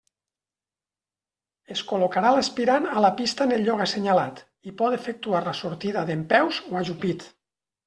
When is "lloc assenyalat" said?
3.69-4.43